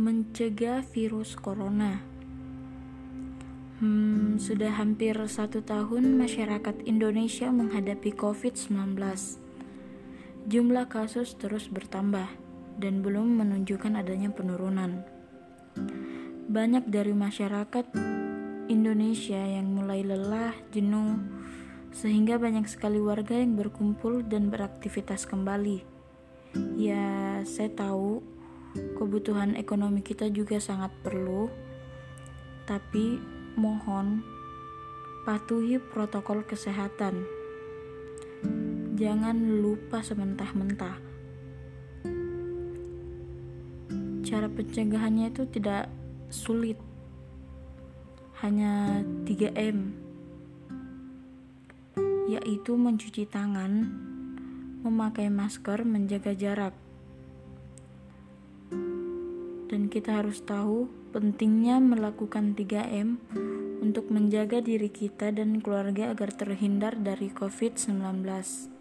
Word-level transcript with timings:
Mencegah 0.00 0.80
virus 0.96 1.36
corona. 1.36 2.00
Hmm, 3.84 4.40
sudah 4.40 4.72
hampir 4.80 5.12
satu 5.12 5.60
tahun 5.60 6.16
masyarakat 6.16 6.88
Indonesia 6.88 7.52
menghadapi 7.52 8.16
COVID-19. 8.16 8.96
Jumlah 10.48 10.88
kasus 10.88 11.36
terus 11.36 11.68
bertambah 11.68 12.32
dan 12.80 13.04
belum 13.04 13.44
menunjukkan 13.44 14.00
adanya 14.00 14.32
penurunan. 14.32 15.04
Banyak 16.48 16.88
dari 16.88 17.12
masyarakat 17.12 17.92
Indonesia 18.72 19.44
yang 19.44 19.68
mulai 19.68 20.00
lelah, 20.00 20.56
jenuh, 20.72 21.20
sehingga 21.92 22.40
banyak 22.40 22.64
sekali 22.72 23.04
warga 23.04 23.36
yang 23.36 23.52
berkumpul 23.52 24.24
dan 24.24 24.48
beraktivitas 24.48 25.28
kembali. 25.28 25.84
Ya, 26.80 27.44
saya 27.44 27.68
tahu 27.68 28.39
kebutuhan 28.74 29.58
ekonomi 29.58 30.02
kita 30.02 30.30
juga 30.30 30.62
sangat 30.62 30.94
perlu, 31.02 31.50
tapi 32.68 33.18
mohon 33.58 34.22
patuhi 35.26 35.82
protokol 35.82 36.46
kesehatan. 36.46 37.26
Jangan 38.94 39.36
lupa 39.64 40.04
sementah-mentah. 40.04 40.96
Cara 44.22 44.46
pencegahannya 44.46 45.32
itu 45.32 45.42
tidak 45.50 45.90
sulit. 46.30 46.78
Hanya 48.44 49.02
3M. 49.26 49.96
Yaitu 52.30 52.78
mencuci 52.78 53.26
tangan, 53.26 53.90
memakai 54.86 55.26
masker, 55.26 55.82
menjaga 55.82 56.30
jarak 56.36 56.76
dan 59.70 59.86
kita 59.86 60.18
harus 60.18 60.42
tahu 60.42 60.90
pentingnya 61.14 61.78
melakukan 61.78 62.58
3M 62.58 63.22
untuk 63.78 64.10
menjaga 64.10 64.58
diri 64.58 64.90
kita 64.90 65.30
dan 65.30 65.62
keluarga 65.62 66.10
agar 66.10 66.34
terhindar 66.34 66.98
dari 66.98 67.30
COVID-19. 67.30 68.79